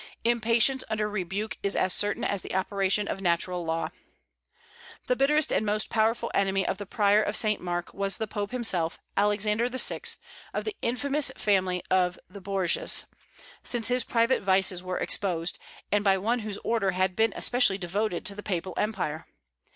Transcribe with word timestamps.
Impatience 0.23 0.83
under 0.89 1.07
rebuke 1.07 1.59
is 1.61 1.75
as 1.75 1.93
certain 1.93 2.23
as 2.23 2.41
the 2.41 2.55
operation 2.55 3.07
of 3.07 3.21
natural 3.21 3.63
law. 3.63 3.89
The 5.05 5.15
bitterest 5.15 5.53
and 5.53 5.63
most 5.63 5.91
powerful 5.91 6.31
enemy 6.33 6.67
of 6.67 6.79
the 6.79 6.87
Prior 6.87 7.21
of 7.21 7.35
St. 7.35 7.61
Mark 7.61 7.93
was 7.93 8.17
the 8.17 8.25
Pope 8.25 8.49
himself, 8.49 8.97
Alexander 9.15 9.69
VI., 9.69 10.01
of 10.55 10.63
the 10.63 10.75
infamous 10.81 11.29
family 11.37 11.83
of 11.91 12.17
the 12.27 12.41
Borgias, 12.41 13.05
since 13.63 13.89
his 13.89 14.03
private 14.03 14.41
vices 14.41 14.81
were 14.81 14.97
exposed, 14.97 15.59
and 15.91 16.03
by 16.03 16.17
one 16.17 16.39
whose 16.39 16.57
order 16.63 16.89
had 16.93 17.15
been 17.15 17.31
especially 17.35 17.77
devoted 17.77 18.25
to 18.25 18.33
the 18.33 18.41
papal 18.41 18.73
empire. 18.77 19.27